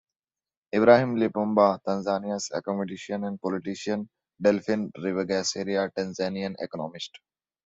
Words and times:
Ibrahim 0.73 1.15
Lipumba, 1.17 1.77
Tanzania's 1.83 2.49
academician 2.55 3.23
and 3.23 3.39
politician; 3.39 4.09
Delphin 4.41 4.91
Rwegasira, 4.97 5.91
Tanzanian 5.95 6.55
economist. 6.57 7.19